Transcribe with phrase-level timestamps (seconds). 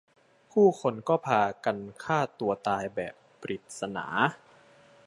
[0.51, 4.05] ผู้คนก็พากันฆ่าตัวตายแบบปริศนา